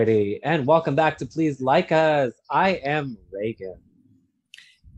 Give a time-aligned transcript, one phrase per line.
[0.00, 2.32] Alrighty, and welcome back to Please Like Us.
[2.50, 3.76] I am Reagan.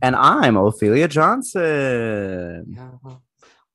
[0.00, 2.72] And I'm Ophelia Johnson.
[2.76, 3.14] Yeah.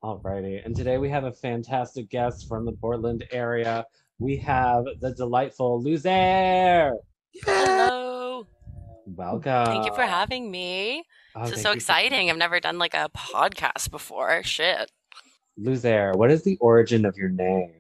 [0.02, 3.86] Alrighty, and today we have a fantastic guest from the Portland area.
[4.20, 6.94] We have the delightful Luzer.
[7.44, 8.48] Hello.
[9.08, 9.66] Welcome.
[9.66, 11.04] Thank you for having me.
[11.36, 12.30] Oh, this is so you for- exciting.
[12.30, 14.44] I've never done like a podcast before.
[14.44, 14.90] Shit.
[15.60, 17.74] Luzer, what is the origin of your name?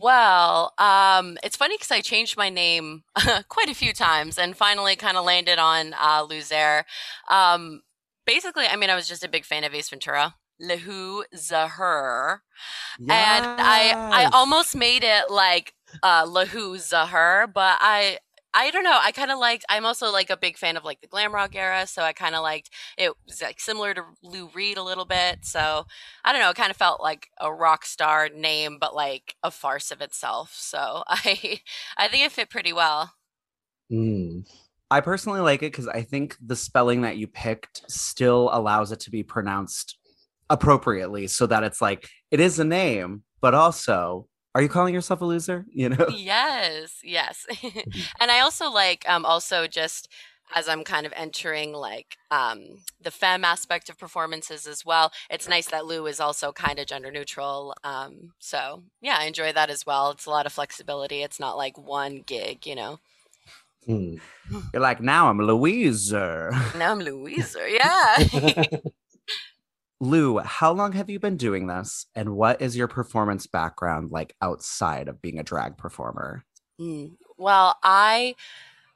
[0.00, 3.04] Well, um, it's funny because I changed my name
[3.48, 6.84] quite a few times and finally kind of landed on uh, Luzair.
[7.28, 7.82] Um,
[8.26, 10.34] basically, I mean, I was just a big fan of Ace Ventura.
[10.62, 12.40] Lehu Zahur.
[13.00, 18.18] And I I almost made it like uh Lahu Zahur, but I
[18.52, 18.98] I don't know.
[19.00, 19.64] I kind of liked.
[19.68, 22.34] I'm also like a big fan of like the glam rock era, so I kind
[22.34, 23.12] of liked it.
[23.26, 25.44] Was like similar to Lou Reed a little bit.
[25.44, 25.86] So
[26.24, 26.50] I don't know.
[26.50, 30.52] It kind of felt like a rock star name, but like a farce of itself.
[30.54, 31.60] So I
[31.96, 33.12] I think it fit pretty well.
[33.92, 34.46] Mm.
[34.90, 39.00] I personally like it because I think the spelling that you picked still allows it
[39.00, 39.96] to be pronounced
[40.48, 45.20] appropriately so that it's like it is a name, but also are you calling yourself
[45.20, 45.66] a loser?
[45.72, 46.06] You know?
[46.14, 47.46] yes, yes.
[48.20, 50.08] and I also like um also just
[50.52, 55.12] as I'm kind of entering like um the fem aspect of performances as well.
[55.30, 57.74] It's nice that Lou is also kind of gender neutral.
[57.84, 60.10] Um so yeah, I enjoy that as well.
[60.10, 61.22] It's a lot of flexibility.
[61.22, 62.98] It's not like one gig, you know.
[63.86, 64.16] Hmm.
[64.72, 66.50] You're like, now I'm Louiser.
[66.76, 67.66] Now I'm Louisa.
[67.68, 68.80] Yeah.
[70.00, 72.06] Lou, how long have you been doing this?
[72.14, 76.44] And what is your performance background like outside of being a drag performer?
[76.80, 77.16] Mm.
[77.36, 78.34] Well, I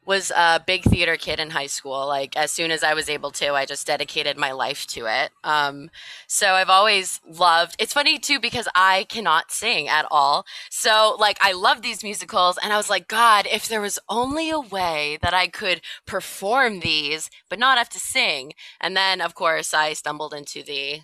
[0.06, 2.06] was a big theater kid in high school.
[2.06, 5.30] Like as soon as I was able to, I just dedicated my life to it.
[5.42, 5.90] Um,
[6.26, 7.76] so I've always loved.
[7.78, 10.44] It's funny too because I cannot sing at all.
[10.70, 14.50] So like I love these musicals, and I was like, God, if there was only
[14.50, 18.52] a way that I could perform these but not have to sing.
[18.80, 21.00] And then of course I stumbled into the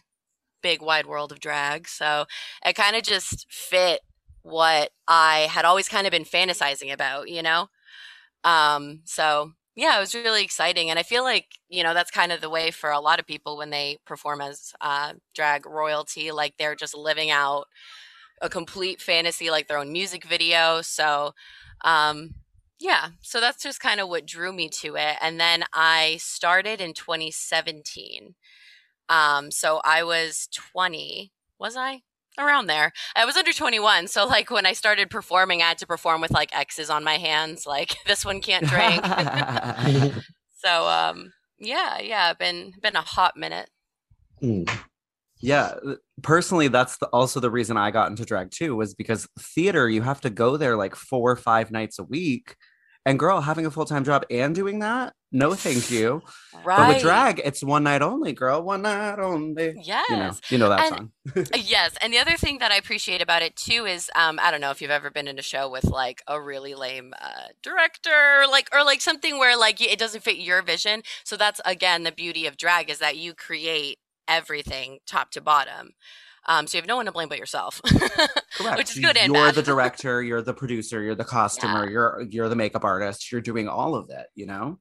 [0.62, 1.88] big wide world of drag.
[1.88, 2.26] So
[2.64, 4.00] it kind of just fit
[4.42, 7.68] what I had always kind of been fantasizing about, you know?
[8.44, 10.90] Um, so yeah, it was really exciting.
[10.90, 13.26] And I feel like, you know, that's kind of the way for a lot of
[13.26, 16.32] people when they perform as uh, drag royalty.
[16.32, 17.66] Like they're just living out
[18.40, 20.82] a complete fantasy, like their own music video.
[20.82, 21.32] So,
[21.82, 22.34] um,
[22.78, 25.16] yeah, so that's just kind of what drew me to it.
[25.20, 28.34] And then I started in 2017.
[29.08, 32.02] Um, so I was 20, was I?
[32.38, 32.92] Around there.
[33.16, 34.06] I was under 21.
[34.08, 37.18] So, like, when I started performing, I had to perform with like X's on my
[37.18, 39.04] hands, like, this one can't drink.
[40.58, 43.68] so, um, yeah, yeah, been been a hot minute.
[44.40, 44.62] Hmm.
[45.42, 45.74] Yeah,
[46.22, 50.02] personally, that's the, also the reason I got into drag too, was because theater, you
[50.02, 52.56] have to go there like four or five nights a week.
[53.10, 56.22] And girl, having a full time job and doing that, no, thank you.
[56.64, 56.76] Right.
[56.78, 59.74] But with drag, it's one night only, girl, one night only.
[59.82, 60.06] Yes.
[60.08, 61.46] You know, you know that And- song.
[61.64, 64.60] Yes, and the other thing that I appreciate about it too is um, I don't
[64.60, 68.44] know if you've ever been in a show with like a really lame uh, director,
[68.48, 71.02] like or like something where like it doesn't fit your vision.
[71.24, 73.98] So that's again the beauty of drag is that you create
[74.28, 75.90] everything top to bottom.
[76.46, 77.80] Um, so you have no one to blame but yourself,
[78.56, 78.78] Correct.
[78.78, 79.54] which is good and You're bad.
[79.54, 83.68] the director, you're the producer, you're the costumer, you're you're the makeup artist, you're doing
[83.68, 84.78] all of it, you know?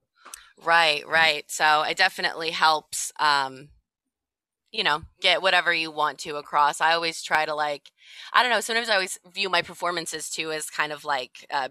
[0.64, 1.44] Right, right.
[1.50, 3.70] So it definitely helps um
[4.72, 6.80] you know, get whatever you want to across.
[6.80, 7.91] I always try to like
[8.34, 11.70] I don't know, sometimes I always view my performances too as kind of like uh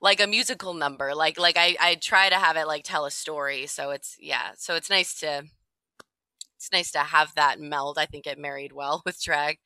[0.00, 1.14] like a musical number.
[1.14, 3.66] Like like I I try to have it like tell a story.
[3.66, 4.52] So it's yeah.
[4.56, 5.44] So it's nice to
[6.60, 7.96] it's nice to have that meld.
[7.96, 9.58] I think it married well with drag.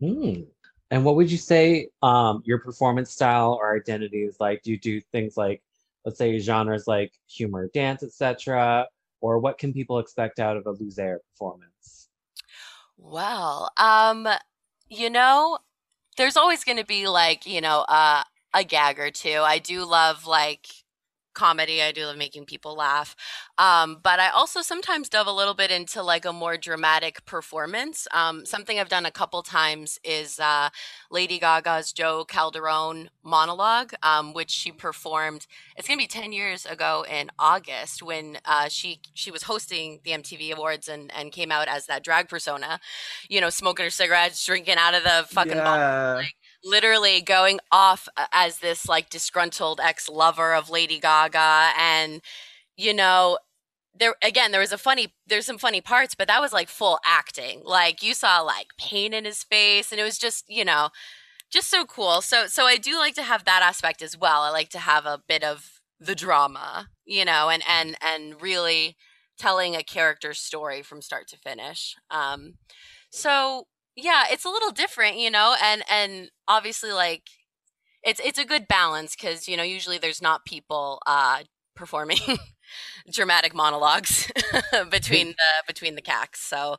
[0.00, 0.42] Hmm.
[0.90, 4.62] And what would you say um, your performance style or identity is like?
[4.62, 5.62] Do you do things like,
[6.04, 8.86] let's say, genres like humor, dance, etc.,
[9.22, 12.08] or what can people expect out of a Luzair performance?
[12.98, 14.28] Well, um,
[14.90, 15.58] you know,
[16.18, 19.40] there's always going to be like, you know, uh, a gag or two.
[19.42, 20.66] I do love like
[21.34, 21.82] comedy.
[21.82, 23.14] I do love making people laugh.
[23.58, 28.06] Um, but I also sometimes delve a little bit into like a more dramatic performance.
[28.12, 30.70] Um, something I've done a couple times is uh,
[31.10, 35.46] Lady Gaga's Jo Calderone monologue, um, which she performed.
[35.76, 40.12] It's gonna be ten years ago in August when uh, she she was hosting the
[40.12, 42.80] MTV Awards and and came out as that drag persona,
[43.28, 48.08] you know, smoking her cigarettes, drinking out of the fucking bottle like, literally going off
[48.16, 52.20] uh, as this like disgruntled ex-lover of Lady Gaga and
[52.76, 53.38] you know
[53.94, 56.98] there again there was a funny there's some funny parts but that was like full
[57.04, 60.88] acting like you saw like pain in his face and it was just you know
[61.50, 62.22] just so cool.
[62.22, 64.42] So so I do like to have that aspect as well.
[64.42, 68.96] I like to have a bit of the drama, you know, and and and really
[69.38, 71.94] telling a character story from start to finish.
[72.10, 72.54] Um
[73.10, 73.66] so
[73.96, 77.24] yeah, it's a little different, you know, and and obviously like
[78.04, 81.42] it's it's a good balance cuz you know, usually there's not people uh
[81.76, 82.18] performing
[83.10, 84.30] dramatic monologues
[84.90, 86.40] between the between the cacks.
[86.46, 86.78] So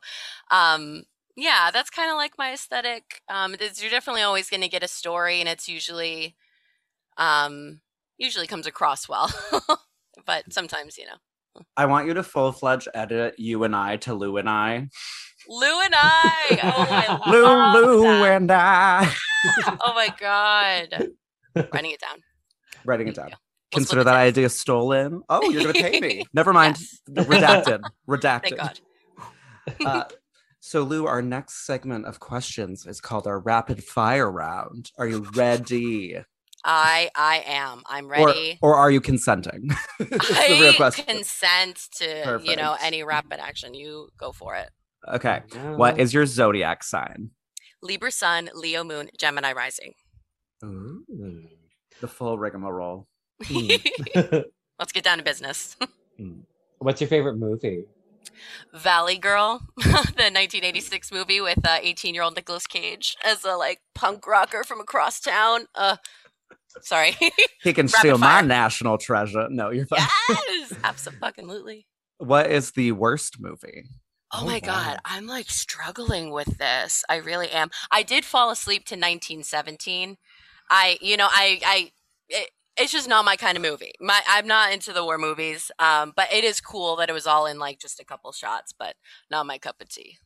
[0.50, 1.04] um
[1.36, 3.22] yeah, that's kind of like my aesthetic.
[3.28, 6.36] Um, you're definitely always going to get a story, and it's usually,
[7.16, 7.80] um,
[8.18, 9.32] usually comes across well,
[10.26, 11.62] but sometimes you know.
[11.76, 14.88] I want you to full fledged edit you and I to Lou and I.
[15.48, 16.32] Lou and I.
[16.62, 18.36] Oh, I Lou, Lou that.
[18.36, 19.14] and I.
[19.80, 21.08] oh my god.
[21.72, 22.18] Writing it down.
[22.84, 23.28] Writing it down.
[23.28, 25.22] We'll Consider that idea stolen.
[25.28, 26.24] Oh, you're gonna pay me.
[26.32, 26.78] Never mind.
[27.08, 27.26] Yes.
[27.26, 27.82] Redacted.
[28.08, 28.42] Redacted.
[28.42, 28.80] Thank God.
[29.84, 30.04] Uh,
[30.60, 34.90] so, Lou, our next segment of questions is called our rapid fire round.
[34.98, 36.16] Are you ready?
[36.64, 37.82] I I am.
[37.86, 38.58] I'm ready.
[38.62, 39.68] or are you consenting?
[39.98, 43.74] It's the real I consent to you know any rapid action.
[43.74, 44.70] You go for it.
[45.12, 45.42] Okay.
[45.54, 45.76] No.
[45.76, 47.30] What is your zodiac sign?
[47.82, 49.92] Libra Sun, Leo Moon, Gemini Rising.
[50.64, 51.04] Ooh.
[52.00, 53.06] The full rigmarole.
[53.42, 53.82] Mm.
[54.78, 55.76] Let's get down to business.
[56.78, 57.84] What's your favorite movie?
[58.72, 64.26] Valley Girl, the 1986 movie with 18 year old Nicolas Cage as a like punk
[64.26, 65.66] rocker from across town.
[65.74, 65.96] Uh,
[66.82, 67.16] sorry.
[67.62, 69.48] He can Rapid steal my national treasure.
[69.50, 70.00] No, you're fine.
[70.28, 71.86] yes, absolutely.
[72.18, 73.84] What is the worst movie?
[74.32, 74.60] Oh, Oh, my wow.
[74.60, 77.04] god, I'm like struggling with this.
[77.08, 77.70] I really am.
[77.90, 80.16] I did fall asleep to 1917.
[80.70, 81.92] I, you know, I, I,
[82.28, 83.92] it, it's just not my kind of movie.
[84.00, 85.70] My, I'm not into the war movies.
[85.78, 88.72] Um, but it is cool that it was all in like just a couple shots,
[88.76, 88.96] but
[89.30, 90.18] not my cup of tea.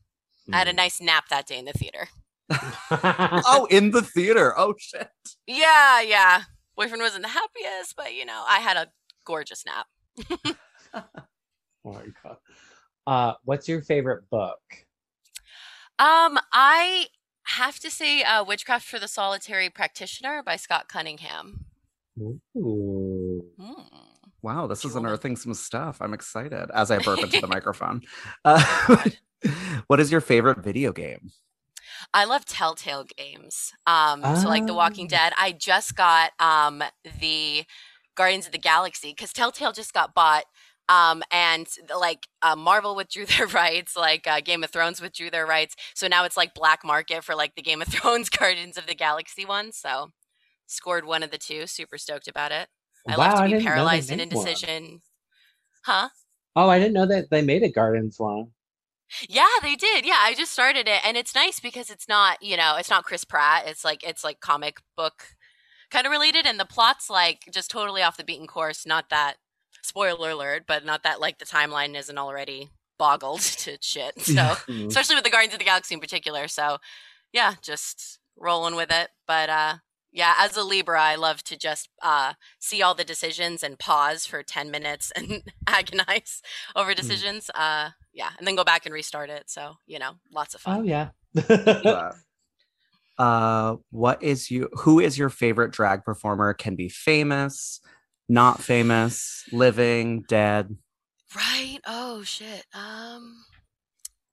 [0.52, 0.60] I Mm.
[0.60, 2.08] had a nice nap that day in the theater.
[3.44, 4.58] Oh, in the theater.
[4.58, 5.10] Oh shit.
[5.46, 6.42] Yeah, yeah.
[6.76, 8.92] Boyfriend wasn't the happiest, but you know, I had a
[9.24, 9.86] gorgeous nap.
[11.84, 12.38] Oh my god.
[13.08, 14.60] Uh, what's your favorite book?
[15.98, 17.06] Um, I
[17.44, 21.64] have to say, uh, Witchcraft for the Solitary Practitioner by Scott Cunningham.
[22.20, 23.42] Ooh.
[23.58, 23.82] Hmm.
[24.42, 26.02] Wow, this is unearthing some stuff.
[26.02, 28.02] I'm excited as I burp into the microphone.
[28.44, 28.62] Uh,
[29.86, 31.30] what is your favorite video game?
[32.12, 33.72] I love Telltale games.
[33.86, 35.16] Um, so like The Walking Ah.
[35.16, 35.32] Dead.
[35.38, 36.82] I just got um
[37.20, 37.64] the
[38.14, 40.44] Guardians of the Galaxy because Telltale just got bought.
[40.88, 45.46] Um, and like uh, Marvel withdrew their rights, like uh, Game of Thrones withdrew their
[45.46, 45.76] rights.
[45.94, 48.94] So now it's like black market for like the Game of Thrones Guardians of the
[48.94, 49.72] Galaxy one.
[49.72, 50.12] So
[50.66, 51.66] scored one of the two.
[51.66, 52.68] Super stoked about it.
[53.06, 54.46] I wow, love to be didn't know they paralyzed in made one.
[54.46, 55.00] indecision.
[55.84, 56.08] Huh?
[56.56, 58.48] Oh, I didn't know that they made a Guardians one.
[59.28, 60.04] Yeah, they did.
[60.04, 63.04] Yeah, I just started it and it's nice because it's not, you know, it's not
[63.04, 63.64] Chris Pratt.
[63.66, 65.28] It's like it's like comic book
[65.90, 69.36] kind of related and the plot's like just totally off the beaten course, not that
[69.82, 74.14] spoiler alert, but not that like the timeline isn't already boggled to shit.
[74.20, 74.32] So,
[74.68, 74.88] Mm.
[74.88, 76.48] especially with the Guardians of the Galaxy in particular.
[76.48, 76.78] So,
[77.32, 79.10] yeah, just rolling with it.
[79.26, 79.74] But uh
[80.10, 84.24] yeah, as a Libra, I love to just uh, see all the decisions and pause
[84.24, 86.40] for 10 minutes and agonize
[86.74, 87.50] over decisions.
[87.54, 89.50] Uh, yeah, and then go back and restart it.
[89.50, 90.80] So, you know, lots of fun.
[90.80, 91.10] Oh yeah.
[91.36, 92.12] Uh,
[93.18, 94.70] uh, what is you?
[94.78, 96.54] Who is your favorite drag performer?
[96.54, 97.80] Can be famous,
[98.28, 100.76] not famous, living, dead.
[101.34, 101.78] Right?
[101.86, 102.64] Oh shit.
[102.74, 103.44] Um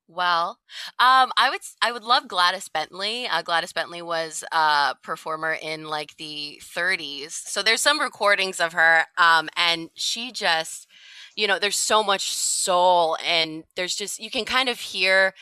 [0.07, 0.59] well,
[0.99, 3.27] um I would I would love Gladys Bentley.
[3.27, 7.31] Uh, Gladys Bentley was a performer in like the 30s.
[7.47, 10.87] So there's some recordings of her um and she just
[11.35, 15.33] you know, there's so much soul and there's just you can kind of hear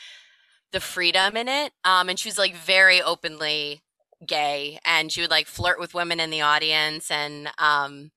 [0.72, 1.72] the freedom in it.
[1.84, 3.82] Um and she was like very openly
[4.26, 8.10] gay and she would like flirt with women in the audience and um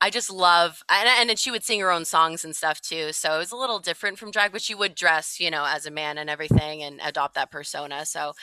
[0.00, 3.12] I just love, and, and then she would sing her own songs and stuff too.
[3.12, 5.86] So it was a little different from drag, but she would dress, you know, as
[5.86, 8.06] a man and everything and adopt that persona.
[8.06, 8.34] So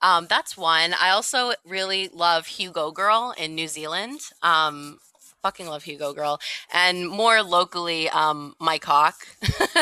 [0.00, 0.94] um, that's one.
[0.94, 4.20] I also really love Hugo Grrrl in New Zealand.
[4.42, 4.98] Um,
[5.42, 6.40] fucking love Hugo Grrrl.
[6.72, 9.14] And more locally, um, Mike Hawk.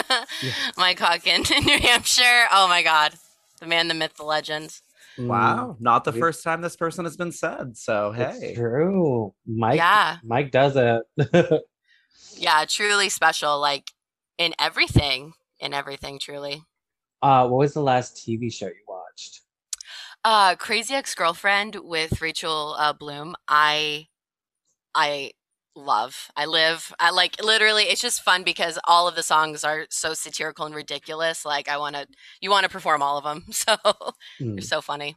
[0.76, 2.46] Mike Hawk in, in New Hampshire.
[2.52, 3.14] Oh my God.
[3.60, 4.80] The man, the myth, the legend.
[5.18, 7.76] Mm, Wow, not the We- first time this person has been said.
[7.76, 9.34] So It's hey, true.
[9.46, 9.76] Mike.
[9.76, 10.18] Yeah.
[10.22, 11.62] Mike does it.
[12.36, 13.58] Yeah, truly special.
[13.60, 13.90] Like
[14.38, 15.34] in everything.
[15.58, 16.62] In everything, truly.
[17.22, 19.42] uh, what was the last TV show you watched?
[20.24, 23.34] Uh, Crazy Ex Girlfriend with Rachel uh, Bloom.
[23.46, 24.06] I,
[24.94, 25.32] I
[25.76, 26.28] love.
[26.36, 26.92] I live.
[27.00, 27.84] I like literally.
[27.84, 31.44] It's just fun because all of the songs are so satirical and ridiculous.
[31.44, 32.06] Like I want to.
[32.40, 33.44] You want to perform all of them.
[33.52, 33.76] So
[34.40, 34.56] Mm.
[34.56, 35.16] they're so funny.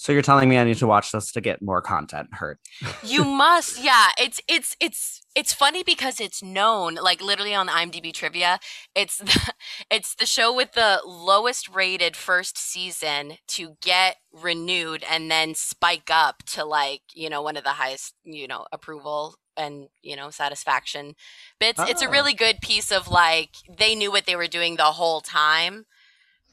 [0.00, 2.56] So you're telling me I need to watch this to get more content heard.
[3.02, 4.08] You must, yeah.
[4.18, 8.60] It's it's it's it's funny because it's known, like literally on the IMDb trivia,
[8.94, 9.52] it's the,
[9.90, 16.08] it's the show with the lowest rated first season to get renewed and then spike
[16.10, 20.30] up to like you know one of the highest you know approval and you know
[20.30, 21.14] satisfaction
[21.58, 21.78] bits.
[21.86, 22.10] It's a Oh.
[22.10, 25.84] really good piece of like they knew what they were doing the whole time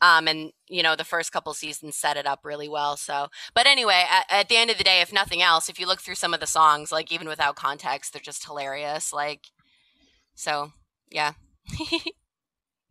[0.02, 3.66] um and you know the first couple seasons set it up really well so but
[3.68, 6.16] anyway at, at the end of the day if nothing else if you look through
[6.16, 9.48] some of the songs like even without context they're just hilarious like
[10.36, 10.72] so
[11.10, 11.34] yeah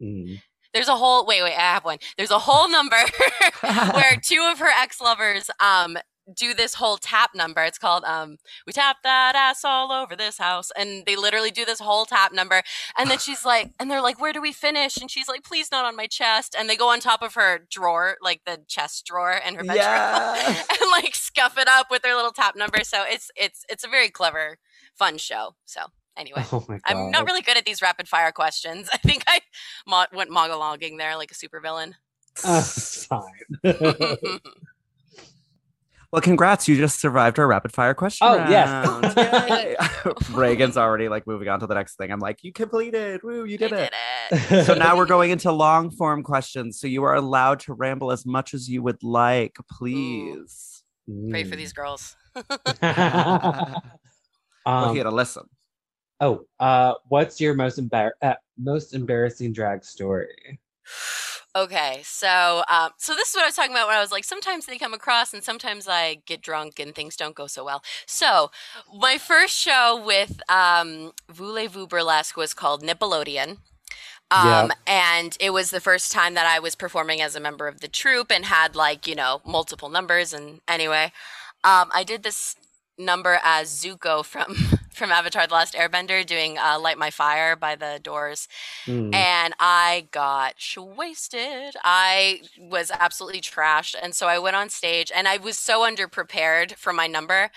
[0.02, 0.42] Mm.
[0.74, 2.98] there's a whole wait wait i have one there's a whole number
[3.62, 5.96] where two of her ex-lovers um
[6.34, 10.38] do this whole tap number it's called um we tap that ass all over this
[10.38, 12.62] house and they literally do this whole tap number
[12.98, 15.70] and then she's like and they're like where do we finish and she's like please
[15.70, 19.06] not on my chest and they go on top of her drawer like the chest
[19.06, 20.46] drawer in her bedroom Yeah.
[20.80, 23.88] and like scuff it up with their little tap number so it's it's it's a
[23.88, 24.58] very clever
[24.94, 25.82] fun show so
[26.16, 26.64] anyway Oh.
[26.86, 28.88] I'm not really good at these rapid fire questions.
[28.92, 29.40] I think I
[29.86, 31.92] mo- went monologuing there like a supervillain.
[32.42, 34.40] Uh, fine.
[36.12, 36.68] Well, congrats!
[36.68, 38.26] You just survived our rapid fire question.
[38.28, 38.86] Oh, yes.
[38.86, 39.14] round.
[39.16, 39.76] Yay.
[40.32, 42.10] Reagan's already like moving on to the next thing.
[42.10, 43.22] I'm like, you completed.
[43.22, 43.92] Woo, you did I it.
[44.30, 44.64] did it.
[44.66, 46.80] So now we're going into long form questions.
[46.80, 50.82] So you are allowed to ramble as much as you would like, please.
[51.30, 52.16] Pray for these girls.
[52.82, 53.82] Well,
[54.88, 55.44] um, here to listen.
[56.20, 60.58] oh, uh, what's your most embar- uh, most embarrassing drag story?
[61.56, 64.24] Okay, so um, so this is what I was talking about when I was like,
[64.24, 67.82] sometimes they come across, and sometimes I get drunk and things don't go so well.
[68.04, 68.50] So
[68.94, 73.56] my first show with um, Voulez-Vous Burlesque was called Nickelodeon.
[74.30, 77.80] Um, and it was the first time that I was performing as a member of
[77.80, 80.34] the troupe and had like, you know, multiple numbers.
[80.34, 81.12] And anyway,
[81.64, 82.56] um, I did this
[82.98, 87.76] number as Zuko from, from Avatar The Last Airbender doing uh, Light My Fire by
[87.76, 88.48] the Doors
[88.86, 89.14] Mm.
[89.14, 91.74] and I got wasted.
[91.84, 96.76] I was absolutely trashed, and so I went on stage, and I was so underprepared
[96.76, 97.50] for my number.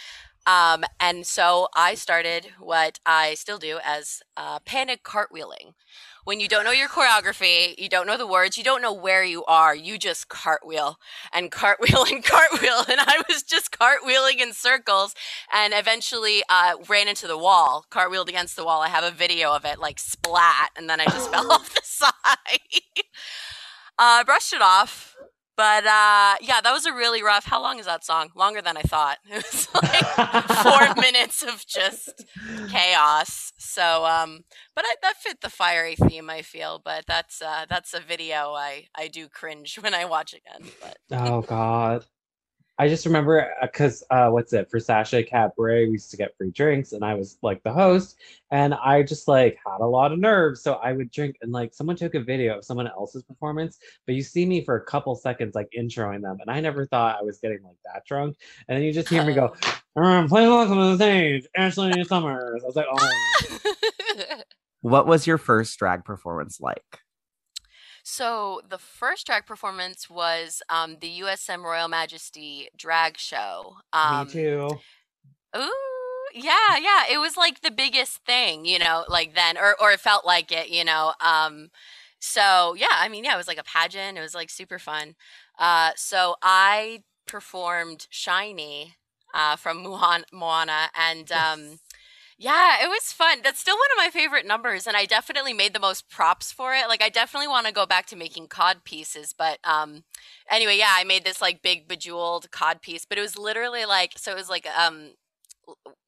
[0.48, 5.74] Um, and so I started what I still do as uh, panic cartwheeling.
[6.30, 9.24] When you don't know your choreography, you don't know the words, you don't know where
[9.24, 11.00] you are, you just cartwheel
[11.34, 12.86] and cartwheel and cartwheel.
[12.88, 15.16] And I was just cartwheeling in circles
[15.52, 18.84] and eventually uh, ran into the wall, cartwheeled against the wall.
[18.84, 21.82] I have a video of it, like splat, and then I just fell off the
[21.84, 22.14] side.
[23.98, 25.09] uh, brushed it off,
[25.60, 27.44] but uh, yeah, that was a really rough.
[27.44, 28.30] How long is that song?
[28.34, 29.18] Longer than I thought.
[29.30, 32.24] It was like four minutes of just
[32.70, 33.52] chaos.
[33.58, 36.30] So, um, but I, that fit the fiery theme.
[36.30, 40.34] I feel, but that's uh, that's a video I I do cringe when I watch
[40.34, 40.72] again.
[40.82, 42.06] But Oh God.
[42.80, 45.88] I just remember because uh, what's it for Sasha Cabaret?
[45.88, 48.18] We used to get free drinks, and I was like the host,
[48.52, 51.36] and I just like had a lot of nerves, so I would drink.
[51.42, 54.78] And like someone took a video of someone else's performance, but you see me for
[54.78, 58.06] a couple seconds like introing them, and I never thought I was getting like that
[58.06, 58.38] drunk.
[58.70, 59.54] And then you just hear me go,
[59.98, 64.42] um, "Please welcome to the stage, Ashley Summers." I was like, "Oh,
[64.82, 67.02] What was your first drag performance like?
[68.10, 73.78] So the first drag performance was um, the USM Royal Majesty drag show.
[73.94, 74.80] Um, me too."
[75.56, 77.04] Ooh, yeah, yeah.
[77.12, 80.52] It was like the biggest thing, you know, like then, or or it felt like
[80.52, 81.14] it, you know.
[81.22, 81.70] Um,
[82.20, 84.18] so yeah, I mean, yeah, it was like a pageant.
[84.18, 85.16] It was like super fun.
[85.58, 88.96] Uh, so I performed "Shiny"
[89.34, 91.80] uh, from Moana, Moana and um,
[92.42, 93.40] yeah, it was fun.
[93.44, 96.74] That's still one of my favorite numbers, and I definitely made the most props for
[96.74, 96.88] it.
[96.88, 100.06] Like, I definitely want to go back to making cod pieces, but um,
[100.50, 104.14] anyway, yeah, I made this like big bejeweled cod piece, but it was literally like
[104.18, 104.32] so.
[104.32, 105.12] It was like um,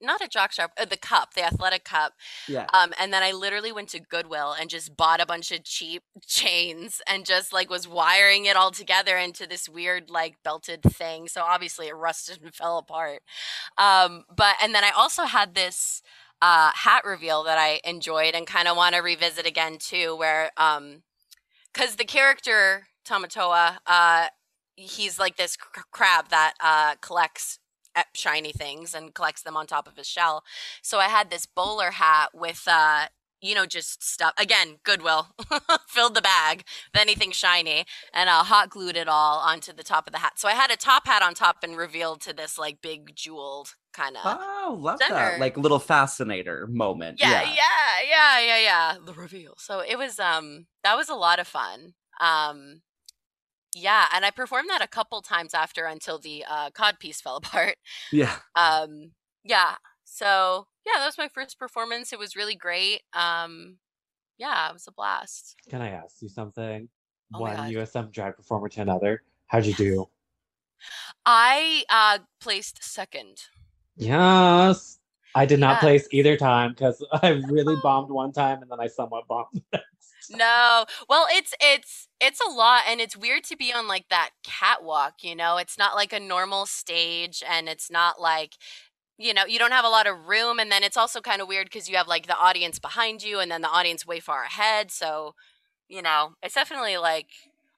[0.01, 2.13] not a jock strap, uh, the cup, the athletic cup,
[2.47, 2.65] Yeah.
[2.73, 6.03] um, and then I literally went to Goodwill and just bought a bunch of cheap
[6.27, 11.27] chains and just like was wiring it all together into this weird like belted thing.
[11.27, 13.21] So obviously it rusted and fell apart.
[13.77, 16.01] Um, but and then I also had this
[16.41, 20.51] uh, hat reveal that I enjoyed and kind of want to revisit again too, where
[20.57, 21.03] um,
[21.73, 24.27] because the character Tamatoa, uh,
[24.75, 27.59] he's like this cr- crab that uh collects
[28.13, 30.43] shiny things and collects them on top of his shell.
[30.81, 33.07] So I had this bowler hat with uh
[33.41, 35.29] you know just stuff again goodwill
[35.87, 40.05] filled the bag with anything shiny and uh, hot glued it all onto the top
[40.05, 42.59] of the hat so i had a top hat on top and revealed to this
[42.59, 44.21] like big jeweled kind of
[44.63, 45.15] Oh, love Center.
[45.15, 45.39] that.
[45.39, 47.19] Like little fascinator moment.
[47.19, 48.95] yeah, yeah, yeah, yeah, yeah.
[49.03, 49.55] The reveal.
[49.57, 51.93] So it was um that was a lot of fun.
[52.21, 52.83] Um
[53.73, 57.37] Yeah, and I performed that a couple times after until the uh, cod piece fell
[57.37, 57.75] apart.
[58.11, 58.35] Yeah.
[58.55, 59.11] Um,
[59.43, 62.11] yeah, so yeah, that was my first performance.
[62.11, 63.01] It was really great.
[63.13, 63.77] Um,
[64.37, 65.55] yeah, it was a blast.
[65.69, 66.89] Can I ask you something?
[67.33, 67.71] Oh One.
[67.71, 69.23] USM drag performer to another.
[69.47, 70.09] How'd you do?
[71.25, 73.43] I uh, placed second.
[73.95, 74.99] Yes.
[75.33, 78.87] I did not place either time because I really bombed one time and then I
[78.87, 79.61] somewhat bombed.
[80.29, 80.85] No.
[81.09, 85.23] Well, it's it's it's a lot and it's weird to be on like that catwalk,
[85.23, 85.57] you know?
[85.57, 88.55] It's not like a normal stage and it's not like
[89.17, 91.47] you know, you don't have a lot of room and then it's also kind of
[91.47, 94.43] weird cuz you have like the audience behind you and then the audience way far
[94.43, 95.35] ahead, so
[95.89, 97.29] you know, it's definitely like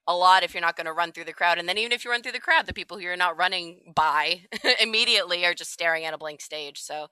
[0.07, 2.05] a lot if you're not going to run through the crowd and then even if
[2.05, 4.45] you run through the crowd, the people who you're not running by
[4.81, 6.81] immediately are just staring at a blank stage.
[6.81, 7.09] So oh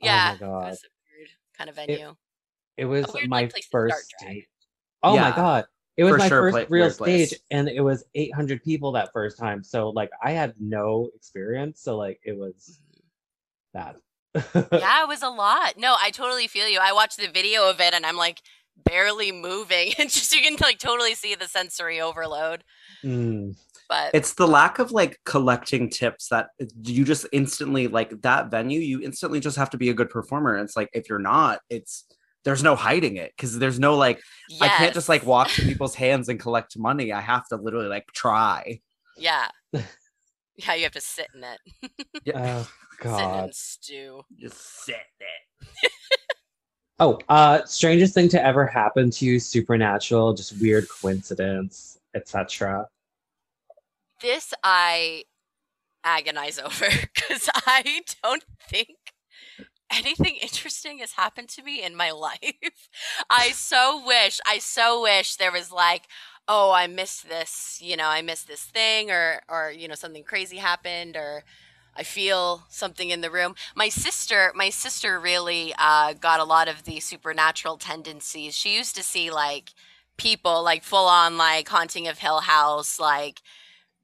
[0.00, 2.16] yeah, Oh it a weird kind of venue.
[2.76, 4.46] It was weird, my like, place to start first drag.
[5.02, 5.12] Stage.
[5.12, 5.64] Oh my god.
[5.96, 7.28] It was my sure, first pla- real weird place.
[7.28, 9.62] stage and it was 800 people that first time.
[9.62, 12.80] So like I had no experience, so like it was
[13.74, 13.96] bad.
[14.34, 15.74] yeah, it was a lot.
[15.76, 16.78] No, I totally feel you.
[16.80, 18.40] I watched the video of it and I'm like
[18.84, 19.92] barely moving.
[19.98, 22.64] It's just you can like totally see the sensory overload.
[23.04, 23.56] Mm.
[23.88, 26.50] But It's the lack of like collecting tips that
[26.84, 30.54] you just instantly like that venue, you instantly just have to be a good performer.
[30.54, 32.06] And it's like if you're not, it's
[32.44, 34.20] there's no hiding it because there's no like
[34.60, 37.12] I can't just like walk to people's hands and collect money.
[37.12, 38.80] I have to literally like try.
[39.16, 39.48] Yeah.
[40.56, 42.32] Yeah, you have to sit in it.
[42.34, 42.68] Oh
[43.00, 43.44] Sit in god.
[43.44, 44.22] and stew.
[44.38, 45.90] Just sit there.
[46.98, 52.86] Oh, uh strangest thing to ever happen to you, supernatural, just weird coincidence, etc.
[54.20, 55.24] This I
[56.04, 58.90] agonize over because I don't think
[59.90, 62.88] anything interesting has happened to me in my life.
[63.28, 66.06] I so wish, I so wish there was like,
[66.48, 70.24] oh, I missed this, you know, I missed this thing or or you know something
[70.24, 71.44] crazy happened or
[71.96, 73.54] I feel something in the room.
[73.74, 78.56] My sister, my sister really uh, got a lot of the supernatural tendencies.
[78.56, 79.74] She used to see like
[80.16, 83.42] people like full on like haunting of Hill House, like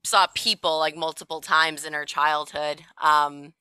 [0.05, 2.83] saw people like multiple times in her childhood.
[3.01, 3.55] Um,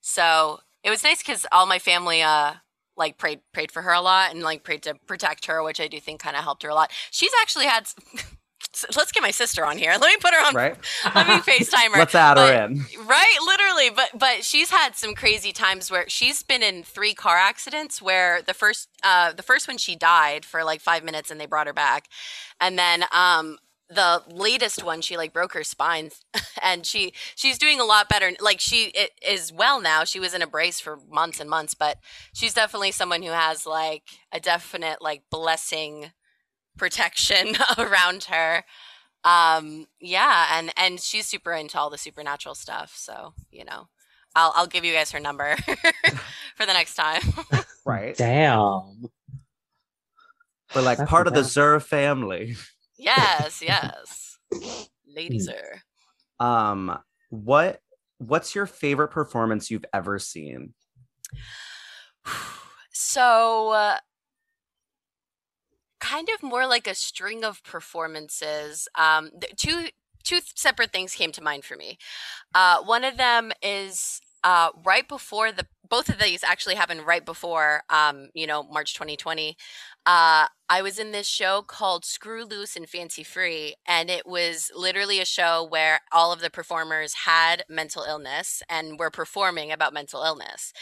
[0.00, 2.54] so it was nice because all my family uh
[2.96, 5.86] like prayed prayed for her a lot and like prayed to protect her, which I
[5.88, 6.90] do think kind of helped her a lot.
[7.10, 7.88] She's actually had.
[8.96, 9.92] Let's get my sister on here.
[9.92, 10.54] Let me put her on.
[10.54, 10.76] Right?
[11.14, 11.98] Let me FaceTime her.
[11.98, 12.84] Let's add But- her in.
[13.06, 17.36] Right, literally, but but she's had some crazy times where she's been in three car
[17.36, 21.40] accidents where the first uh the first one she died for like 5 minutes and
[21.40, 22.08] they brought her back.
[22.60, 23.58] And then um
[23.90, 26.10] the latest one she like broke her spine
[26.62, 30.34] and she she's doing a lot better like she i- is well now she was
[30.34, 31.96] in a brace for months and months but
[32.34, 36.10] she's definitely someone who has like a definite like blessing
[36.76, 38.62] protection around her
[39.24, 43.88] um yeah and and she's super into all the supernatural stuff so you know
[44.36, 45.56] i'll i'll give you guys her number
[46.56, 47.22] for the next time
[47.86, 48.14] Right.
[48.14, 49.08] Damn.
[50.74, 51.54] We're like That's part of the intense.
[51.54, 52.54] Zer family.
[52.98, 54.38] Yes yes.
[55.06, 55.82] Ladies are.
[56.40, 56.98] Um,
[57.30, 57.80] what
[58.18, 60.74] what's your favorite performance you've ever seen?
[62.92, 63.98] so uh,
[66.00, 68.88] kind of more like a string of performances.
[68.94, 69.88] Um th- two
[70.24, 71.98] two separate things came to mind for me.
[72.54, 77.24] Uh one of them is uh right before the both of these actually happened right
[77.24, 79.56] before um you know march 2020
[80.08, 84.72] uh i was in this show called screw loose and fancy free and it was
[84.76, 89.94] literally a show where all of the performers had mental illness and were performing about
[89.94, 90.72] mental illness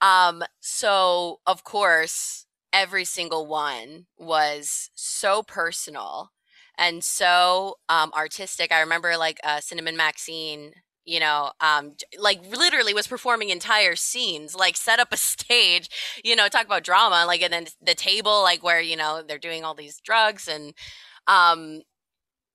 [0.00, 6.30] um, so of course, every single one was so personal
[6.76, 8.72] and so um, artistic.
[8.72, 10.72] I remember like uh, Cinnamon Maxine,
[11.08, 15.88] you know, um, like literally was performing entire scenes, like set up a stage,
[16.22, 19.38] you know, talk about drama, like and then the table, like where you know they're
[19.38, 20.74] doing all these drugs and,
[21.26, 21.80] um,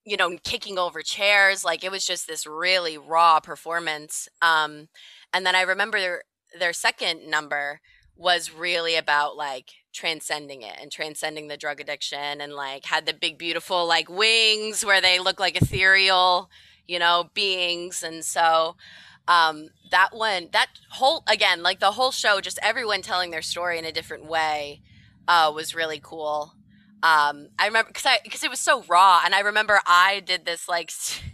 [0.05, 1.65] you know, kicking over chairs.
[1.65, 4.27] Like it was just this really raw performance.
[4.41, 4.87] Um,
[5.33, 6.21] and then I remember
[6.59, 7.81] their second number
[8.15, 13.13] was really about like transcending it and transcending the drug addiction and like had the
[13.13, 16.49] big beautiful like wings where they look like ethereal
[16.87, 18.03] you know beings.
[18.03, 18.75] And so
[19.27, 23.79] um that one that whole again like the whole show just everyone telling their story
[23.79, 24.81] in a different way
[25.27, 26.53] uh was really cool.
[27.03, 29.21] Um i remember because i because it was so raw.
[29.23, 30.91] And i remember i did this like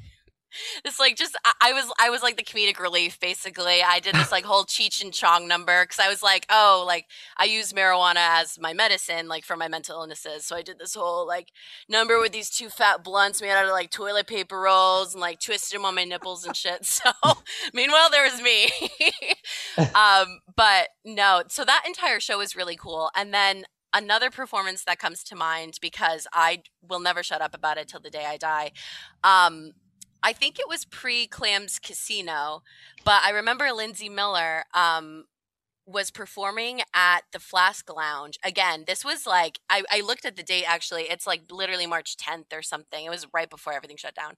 [0.84, 3.82] this like just I, was I was like the comedic relief basically.
[3.86, 7.06] I did this like whole Cheech and Chong number because I was like, oh, like
[7.38, 10.46] I use marijuana as my medicine, like for my mental illnesses.
[10.46, 11.50] So I did this whole like
[11.88, 15.40] number with these two fat blunts made out of like toilet paper rolls and like
[15.40, 16.86] twisted them on my nipples and shit.
[17.00, 17.12] So
[17.74, 18.70] meanwhile, there was me.
[19.96, 23.10] um, but no, so that entire show was really cool.
[23.16, 27.78] And then another performance that comes to mind because I will never shut up about
[27.78, 28.72] it till the day I die.
[29.24, 29.72] Um,
[30.22, 32.64] I think it was pre Clams Casino,
[33.06, 35.26] but I remember Lindsay Miller um,
[35.90, 38.38] was performing at the Flask Lounge.
[38.44, 41.04] Again, this was like, I, I looked at the date actually.
[41.04, 43.06] It's like literally March 10th or something.
[43.06, 44.36] It was right before everything shut down.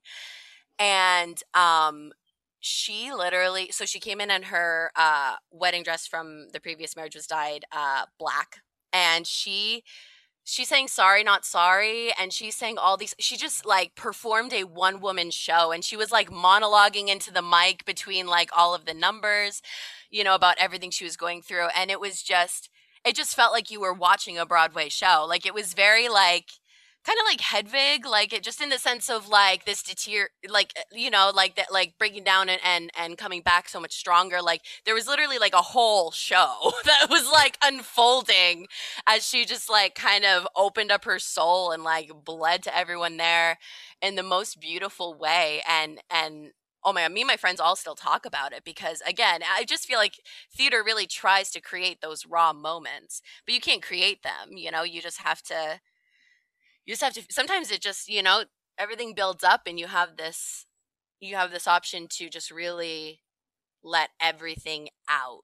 [0.79, 2.13] And um,
[2.59, 7.15] she literally, so she came in and her uh, wedding dress from the previous marriage
[7.15, 8.61] was dyed uh, black.
[8.93, 9.83] And she
[10.43, 14.63] she's saying sorry not sorry and she's saying all these she just like performed a
[14.63, 18.85] one woman show and she was like monologuing into the mic between like all of
[18.85, 19.61] the numbers
[20.09, 22.69] you know about everything she was going through and it was just
[23.05, 25.25] it just felt like you were watching a broadway show.
[25.27, 26.51] Like it was very like
[27.03, 30.73] kind of like Hedwig, like it just in the sense of like this deter, like
[30.77, 33.95] uh, you know, like that, like breaking down and and and coming back so much
[33.95, 34.41] stronger.
[34.41, 38.67] Like there was literally like a whole show that was like unfolding
[39.07, 43.17] as she just like kind of opened up her soul and like bled to everyone
[43.17, 43.57] there
[44.01, 45.61] in the most beautiful way.
[45.67, 46.51] And and
[46.83, 49.85] oh my me and my friends all still talk about it because again, I just
[49.87, 50.19] feel like
[50.55, 54.57] theater really tries to create those raw moments, but you can't create them.
[54.57, 55.79] You know, you just have to
[56.85, 58.43] you just have to sometimes it just you know
[58.77, 60.65] everything builds up and you have this
[61.19, 63.21] you have this option to just really
[63.83, 65.43] let everything out.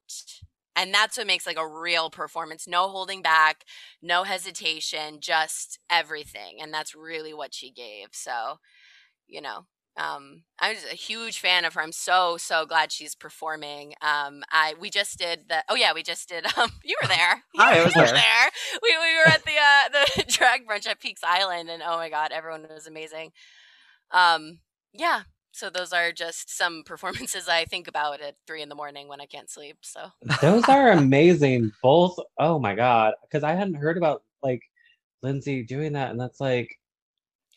[0.75, 2.67] And that's what makes like a real performance.
[2.67, 3.65] No holding back
[4.01, 6.57] no hesitation just everything.
[6.61, 8.09] And that's really what she gave.
[8.13, 8.59] So
[9.27, 9.65] you know
[9.97, 11.81] um, I'm just a huge fan of her.
[11.81, 13.93] I'm so so glad she's performing.
[14.01, 17.43] Um, I we just did the oh yeah we just did um you were there
[17.53, 18.05] you, Hi, I was there.
[18.05, 18.49] there.
[18.83, 22.09] We we were at the uh, the drag brunch at Peaks Island and oh my
[22.09, 23.31] god everyone was amazing.
[24.11, 24.59] Um,
[24.93, 25.21] yeah.
[25.51, 29.19] So those are just some performances I think about at three in the morning when
[29.19, 29.77] I can't sleep.
[29.81, 31.71] So Those are amazing.
[31.81, 32.19] Both.
[32.37, 34.61] Oh my god, because I hadn't heard about like
[35.23, 36.77] Lindsay doing that, and that's like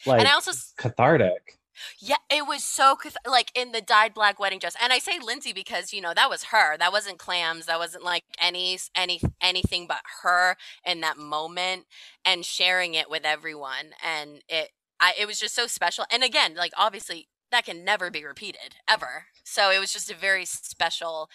[0.06, 1.59] like and I also cathartic.
[1.98, 5.52] Yeah, it was so like in the dyed black wedding dress, and I say Lindsay
[5.52, 6.76] because you know that was her.
[6.76, 7.66] That wasn't clams.
[7.66, 11.86] That wasn't like any any anything but her in that moment
[12.24, 13.92] and sharing it with everyone.
[14.04, 16.04] And it I it was just so special.
[16.12, 19.26] And again, like obviously that can never be repeated ever.
[19.44, 21.28] So it was just a very special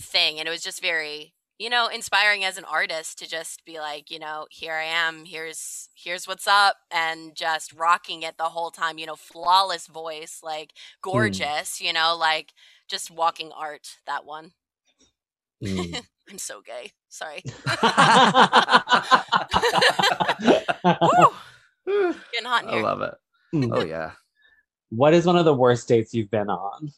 [0.00, 3.78] thing, and it was just very you know inspiring as an artist to just be
[3.78, 8.44] like you know here i am here's here's what's up and just rocking it the
[8.44, 12.52] whole time you know flawless voice like gorgeous you know like
[12.88, 14.52] just walking art that one
[15.62, 16.00] Mm.
[16.30, 19.20] i'm so gay sorry I
[22.32, 23.14] getting hot in here love it.
[23.54, 23.68] Mm.
[23.70, 24.12] Oh yeah.
[24.88, 26.90] what is one of the worst dates you've been on?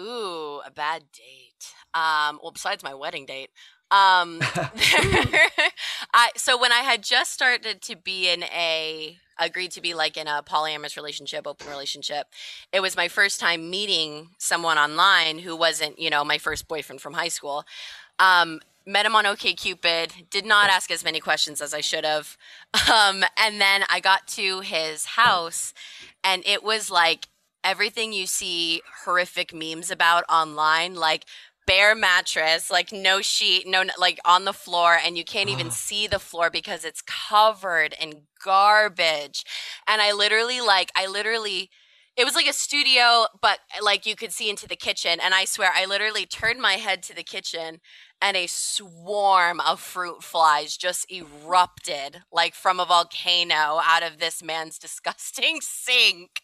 [0.00, 1.53] Ooh, a bad date.
[1.94, 3.50] Um, well, besides my wedding date.
[3.90, 4.40] Um,
[6.12, 10.16] I so when I had just started to be in a agreed to be like
[10.16, 12.26] in a polyamorous relationship, open relationship,
[12.72, 17.00] it was my first time meeting someone online who wasn't, you know, my first boyfriend
[17.00, 17.64] from high school.
[18.18, 20.30] Um, met him on OkCupid.
[20.30, 22.36] Did not ask as many questions as I should have.
[22.92, 25.72] Um, and then I got to his house,
[26.22, 27.28] and it was like
[27.62, 31.24] everything you see horrific memes about online, like
[31.66, 36.06] bare mattress, like no sheet, no like on the floor, and you can't even see
[36.06, 39.44] the floor because it's covered in garbage.
[39.86, 41.70] And I literally like I literally
[42.16, 45.18] it was like a studio, but like you could see into the kitchen.
[45.20, 47.80] And I swear, I literally turned my head to the kitchen
[48.22, 54.42] and a swarm of fruit flies just erupted like from a volcano out of this
[54.42, 56.40] man's disgusting sink.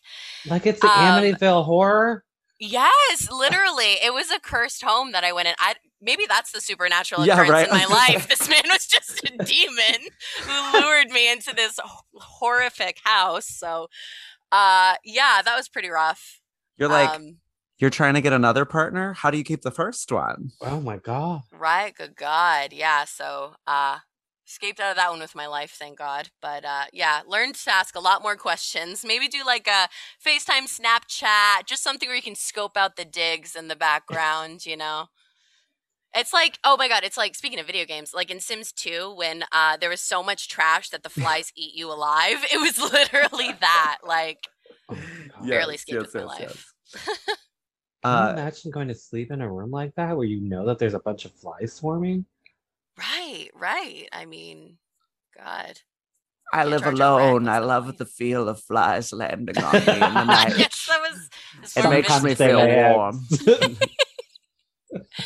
[0.47, 2.25] Like it's the Um, Amityville horror.
[2.61, 3.95] Yes, literally.
[4.05, 5.55] It was a cursed home that I went in.
[5.59, 7.67] I maybe that's the supernatural Yeah, right.
[7.67, 8.29] in my life.
[8.29, 10.09] This man was just a demon
[10.45, 11.79] who lured me into this
[12.15, 13.47] horrific house.
[13.47, 13.89] So
[14.53, 16.41] uh yeah, that was pretty rough.
[16.77, 17.39] You're like um,
[17.79, 19.15] you're trying to get another partner.
[19.15, 20.51] How do you keep the first one?
[20.61, 21.41] Oh my god.
[21.51, 22.75] right, good God.
[22.75, 23.99] Yeah, so uh
[24.51, 26.31] escaped out of that one with my life, thank God.
[26.43, 29.05] But uh yeah, learned to ask a lot more questions.
[29.05, 29.89] Maybe do like a
[30.25, 34.77] FaceTime Snapchat, just something where you can scope out the digs in the background, you
[34.77, 35.07] know.
[36.15, 39.15] It's like, oh my god, it's like speaking of video games, like in Sims 2
[39.17, 42.45] when uh there was so much trash that the flies eat you alive.
[42.53, 43.99] It was literally that.
[44.05, 44.49] Like
[44.89, 46.73] my barely escaped with my life.
[48.05, 50.67] Can you Uh, imagine going to sleep in a room like that where you know
[50.67, 52.25] that there's a bunch of flies swarming?
[53.61, 54.09] Right, right.
[54.13, 54.79] I mean,
[55.37, 55.79] God.
[56.53, 57.49] I live charge a rent alone.
[57.49, 60.59] I love the feel of flies landing on me in the night.
[60.59, 61.29] yes, that was.
[61.77, 63.25] It form makes me feel warm.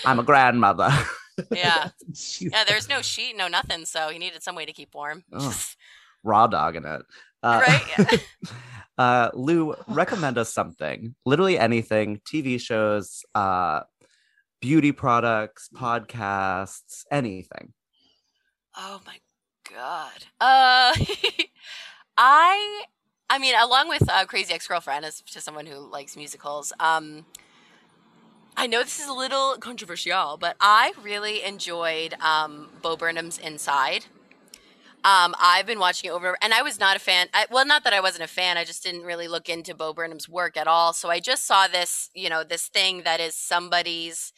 [0.04, 0.90] I'm a grandmother.
[1.52, 1.88] Yeah,
[2.38, 2.62] yeah.
[2.62, 5.24] There's no sheet, no nothing, so he needed some way to keep warm.
[5.32, 5.52] Ugh.
[6.22, 7.02] Raw dogging it.
[7.42, 8.20] Uh, Right?
[8.98, 11.16] uh, Lou, recommend us something.
[11.26, 12.20] Literally anything.
[12.24, 13.80] TV shows, uh,
[14.60, 17.72] beauty products, podcasts, anything.
[18.76, 19.18] Oh my
[19.72, 20.24] god.
[20.40, 20.94] Uh
[22.18, 22.84] I
[23.30, 27.26] I mean along with uh, Crazy Ex-Girlfriend as to someone who likes musicals, um
[28.56, 34.06] I know this is a little controversial, but I really enjoyed um Bo Burnham's Inside.
[35.04, 37.28] Um, I've been watching it over, and I was not a fan.
[37.34, 38.56] I, well, not that I wasn't a fan.
[38.56, 40.94] I just didn't really look into Bo Burnham's work at all.
[40.94, 44.32] So I just saw this, you know, this thing that is somebody's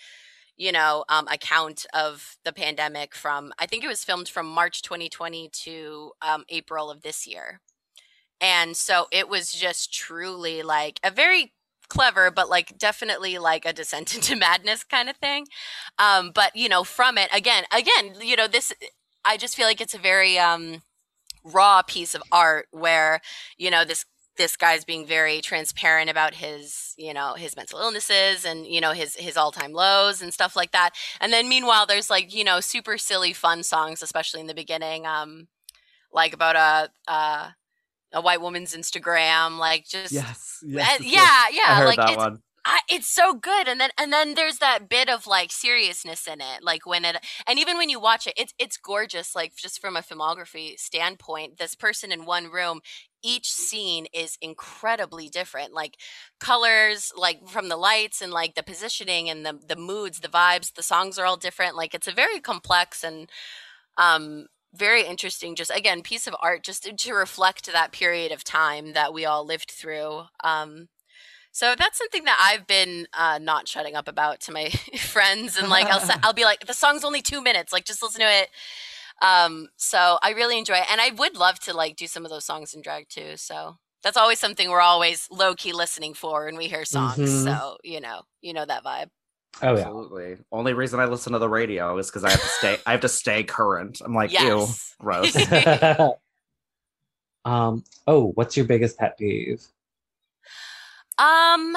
[0.56, 4.82] you know, um, account of the pandemic from, I think it was filmed from March
[4.82, 7.60] 2020 to um, April of this year.
[8.40, 11.52] And so it was just truly like a very
[11.88, 15.46] clever, but like definitely like a descent into madness kind of thing.
[15.98, 18.72] Um, but, you know, from it, again, again, you know, this,
[19.24, 20.82] I just feel like it's a very um,
[21.44, 23.20] raw piece of art where,
[23.56, 24.04] you know, this
[24.36, 28.92] this guy's being very transparent about his you know his mental illnesses and you know
[28.92, 32.60] his his all-time lows and stuff like that and then meanwhile there's like you know
[32.60, 35.48] super silly fun songs especially in the beginning um
[36.12, 37.50] like about a uh
[38.12, 40.26] a white woman's instagram like just
[40.64, 40.64] Yes.
[40.66, 42.42] yes yeah I yeah heard like it's one.
[42.68, 46.40] I, it's so good and then and then there's that bit of like seriousness in
[46.40, 49.80] it like when it and even when you watch it it's it's gorgeous like just
[49.80, 52.80] from a filmography standpoint this person in one room
[53.26, 55.96] each scene is incredibly different like
[56.38, 60.72] colors like from the lights and like the positioning and the the moods the vibes
[60.74, 63.28] the songs are all different like it's a very complex and
[63.98, 68.44] um very interesting just again piece of art just to, to reflect that period of
[68.44, 70.88] time that we all lived through um
[71.50, 75.70] so that's something that I've been uh, not shutting up about to my friends, and
[75.70, 78.50] like I'll I'll be like, the song's only two minutes, like just listen to it.
[79.22, 82.30] Um, so I really enjoy it, and I would love to like do some of
[82.30, 83.36] those songs in drag too.
[83.36, 87.18] So that's always something we're always low key listening for when we hear songs.
[87.18, 87.44] Mhm.
[87.44, 89.08] So you know, you know that vibe.
[89.62, 89.86] Oh yeah.
[89.86, 90.36] Absolutely.
[90.52, 92.78] Only reason I listen to the radio is because I have to stay.
[92.84, 94.02] I have to stay current.
[94.04, 94.94] I'm like, ew, Yes.
[94.98, 95.34] gross.
[97.44, 97.84] um.
[98.06, 99.64] Oh, what's your biggest pet peeve?
[101.18, 101.76] Um,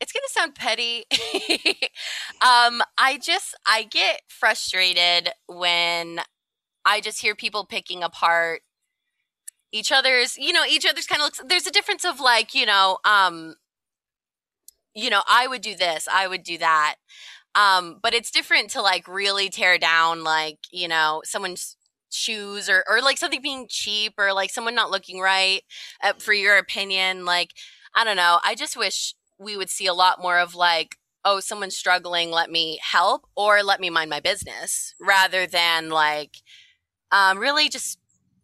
[0.00, 1.04] it's gonna sound petty.
[2.42, 6.20] um, I just I get frustrated when
[6.84, 8.62] I just hear people picking apart
[9.72, 10.36] each other's.
[10.36, 11.40] You know, each other's kind of looks.
[11.46, 13.56] There's a difference of like you know, um,
[14.94, 16.96] you know, I would do this, I would do that.
[17.54, 21.76] Um, but it's different to like really tear down like you know someone's
[22.10, 25.62] shoes or or like something being cheap or like someone not looking right
[26.02, 27.50] uh, for your opinion like
[27.94, 31.40] i don't know i just wish we would see a lot more of like oh
[31.40, 36.36] someone's struggling let me help or let me mind my business rather than like
[37.10, 37.98] um really just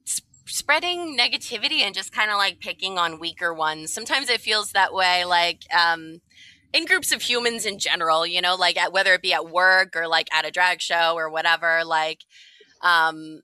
[0.07, 3.92] s- spreading negativity and just kind of like picking on weaker ones.
[3.92, 6.20] Sometimes it feels that way like um
[6.72, 9.96] in groups of humans in general you know like at, whether it be at work
[9.96, 12.20] or like at a drag show or whatever like
[12.83, 13.40] um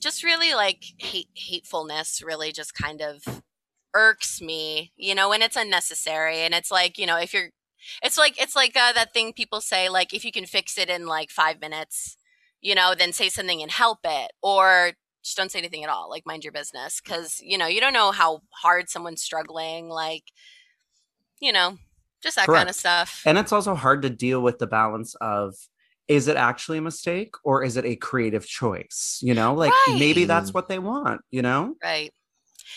[0.00, 3.42] just really like hate hatefulness really just kind of
[3.94, 7.50] irks me you know and it's unnecessary and it's like you know if you're
[8.02, 10.90] it's like it's like uh, that thing people say like if you can fix it
[10.90, 12.16] in like five minutes
[12.60, 14.92] you know then say something and help it or
[15.24, 17.92] just don't say anything at all like mind your business because you know you don't
[17.92, 20.24] know how hard someone's struggling like
[21.40, 21.76] you know
[22.22, 25.54] just that kind of stuff and it's also hard to deal with the balance of
[26.10, 29.20] is it actually a mistake or is it a creative choice?
[29.22, 31.76] You know, like maybe that's what they want, you know?
[31.80, 32.12] Right.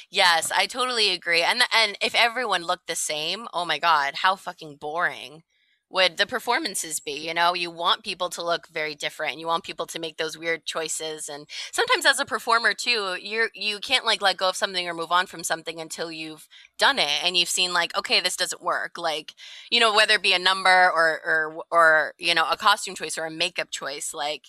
[0.10, 1.42] Yes, I totally agree.
[1.42, 5.44] And and if everyone looked the same, oh my god, how fucking boring
[5.90, 7.12] would the performances be?
[7.28, 9.34] You know, you want people to look very different.
[9.34, 13.18] And you want people to make those weird choices and sometimes as a performer too,
[13.22, 16.48] you're you can't like let go of something or move on from something until you've
[16.80, 18.98] done it and you've seen like okay, this doesn't work.
[18.98, 19.34] Like,
[19.72, 23.18] you know, whether it be a number or or or you know, a costume choice
[23.18, 24.46] or a makeup choice like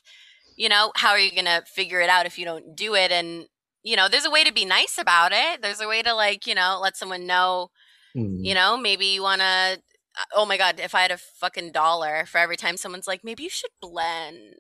[0.57, 3.11] you know, how are you going to figure it out if you don't do it
[3.11, 3.47] and
[3.85, 5.63] you know, there's a way to be nice about it.
[5.63, 7.71] There's a way to like, you know, let someone know,
[8.15, 8.43] Hmm.
[8.43, 9.81] you know, maybe you want to
[10.17, 13.25] Uh, oh my god, if I had a fucking dollar for every time someone's like,
[13.25, 14.55] maybe you should blend,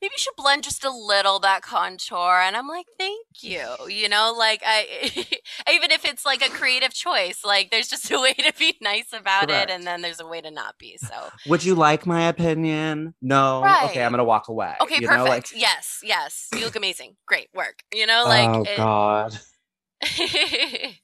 [0.00, 4.08] maybe you should blend just a little that contour, and I'm like, thank you, you
[4.08, 4.86] know, like I,
[5.72, 9.12] even if it's like a creative choice, like there's just a way to be nice
[9.12, 9.70] about Correct.
[9.70, 10.96] it, and then there's a way to not be.
[10.98, 13.14] So Would you like my opinion?
[13.20, 13.62] No.
[13.62, 13.90] Right.
[13.90, 14.74] Okay, I'm gonna walk away.
[14.80, 15.24] okay, you perfect.
[15.24, 17.82] Know, like, yes, yes, you look amazing, great work.
[17.92, 19.36] You know, like oh it- God.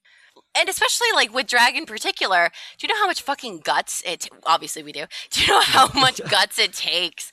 [0.59, 4.29] and especially like with drag in particular, do you know how much fucking guts it?
[4.45, 5.05] Obviously, we do.
[5.31, 7.31] Do you know how much guts it takes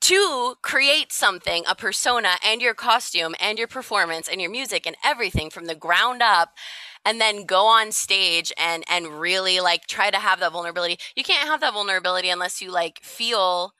[0.00, 4.96] to create something, a persona, and your costume, and your performance, and your music, and
[5.04, 6.50] everything from the ground up,
[7.04, 10.98] and then go on stage and and really like try to have that vulnerability.
[11.16, 13.74] You can't have that vulnerability unless you like feel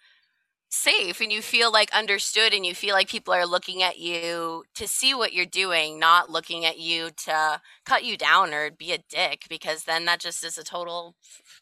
[0.70, 4.64] safe and you feel like understood and you feel like people are looking at you
[4.74, 8.92] to see what you're doing, not looking at you to cut you down or be
[8.92, 11.14] a dick because then that just is a total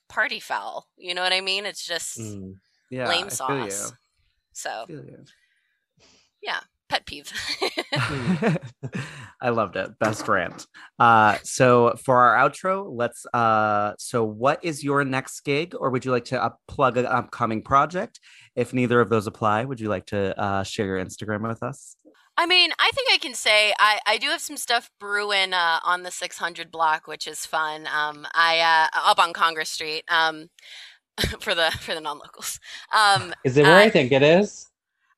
[0.08, 0.86] party foul.
[0.96, 1.66] You know what I mean?
[1.66, 2.56] It's just Mm.
[2.90, 3.70] yeah, lame I feel you.
[3.70, 3.92] sauce.
[4.52, 5.24] So, you.
[6.88, 7.30] pet peeve.
[9.40, 9.98] I loved it.
[9.98, 10.66] Best rant.
[10.98, 13.26] Uh, so for our outro, let's.
[13.34, 17.06] Uh, so what is your next gig, or would you like to up- plug an
[17.06, 18.20] upcoming project?
[18.56, 21.96] If neither of those apply, would you like to uh, share your Instagram with us?
[22.38, 25.78] I mean, I think I can say I, I do have some stuff brewing uh,
[25.84, 27.86] on the 600 block, which is fun.
[27.86, 28.60] Um, I
[28.94, 30.50] uh, up on Congress Street um,
[31.40, 32.60] for the for the non-locals.
[32.94, 34.68] Um, Is it where I Uh, think it is?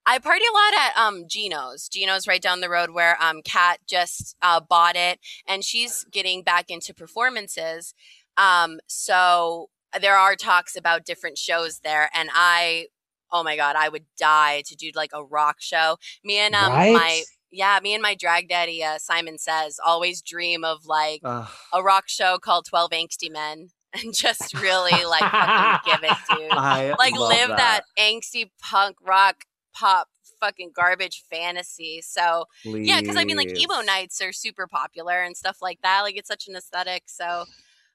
[0.06, 1.88] I party a lot at um Gino's.
[1.88, 6.42] Gino's right down the road where um Kat just uh, bought it, and she's getting
[6.42, 7.94] back into performances.
[8.36, 9.70] Um, so
[10.00, 12.86] there are talks about different shows there, and I,
[13.32, 15.96] oh my god, I would die to do like a rock show.
[16.24, 16.92] Me and um right?
[16.92, 21.48] my yeah, me and my drag daddy uh, Simon says always dream of like Ugh.
[21.72, 26.50] a rock show called Twelve Angsty Men, and just really like fucking give it, dude
[26.52, 27.82] I like live that.
[27.98, 30.08] angsty punk rock pop
[30.40, 32.00] fucking garbage fantasy.
[32.02, 36.02] So yeah, because I mean like emo nights are super popular and stuff like that.
[36.02, 37.04] Like it's such an aesthetic.
[37.06, 37.44] So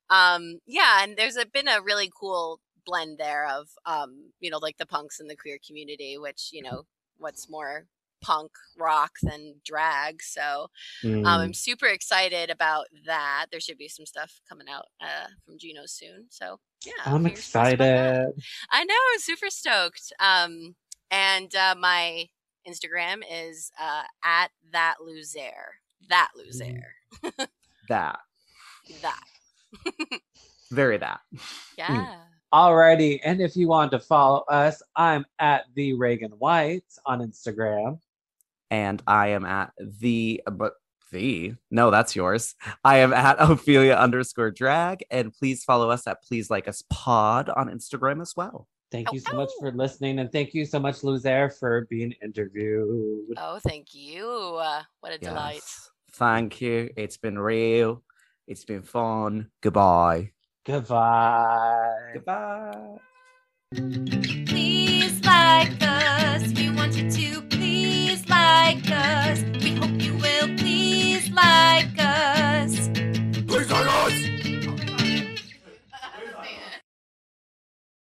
[0.10, 4.58] um yeah, and there's a, been a really cool blend there of um you know
[4.60, 6.84] like the punks and the queer community, which you know
[7.18, 7.86] what's more
[8.22, 10.22] punk rock than drag.
[10.24, 10.68] So
[11.04, 11.26] Mm.
[11.26, 13.48] um, I'm super excited about that.
[13.52, 16.28] There should be some stuff coming out uh, from Gino soon.
[16.30, 18.18] So yeah, I'm fingers crossed about that.
[18.26, 18.44] excited.
[18.72, 20.12] I know, I'm super stoked.
[20.20, 20.76] Um,
[21.12, 22.28] and uh, my
[22.68, 25.80] Instagram is uh, at that loser.
[26.10, 26.96] That loser.
[27.90, 28.20] that
[29.02, 29.24] That.
[30.72, 31.20] very that.
[31.78, 32.24] Yeah.
[32.54, 38.00] Alrighty, and if you want to follow us, I'm at the Reagan White on Instagram.
[38.70, 40.74] and I am at the but
[41.12, 42.54] the no, that's yours.
[42.84, 47.50] I am at Ophelia underscore drag, and please follow us at Please Like Us Pod
[47.50, 48.68] on Instagram as well.
[48.92, 53.34] Thank you so much for listening, and thank you so much, Luzaire, for being interviewed.
[53.38, 54.28] Oh, thank you.
[54.30, 55.56] Uh, what a delight.
[55.56, 55.90] Yes.
[56.12, 56.92] Thank you.
[56.96, 58.04] It's been real.
[58.48, 59.50] It's been fun.
[59.62, 60.34] Goodbye.
[60.66, 62.12] Goodbye.
[62.14, 62.98] Goodbye.
[63.76, 66.54] Please like us.
[66.54, 69.44] We want you to please like us.
[69.62, 71.93] We hope you will please like